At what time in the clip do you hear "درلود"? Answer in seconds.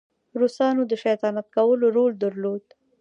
2.23-2.65